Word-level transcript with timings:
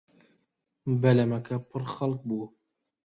بەلەمەکە 1.01 1.55
پڕ 1.69 1.83
خەڵک 1.93 2.21
بوو. 2.27 2.45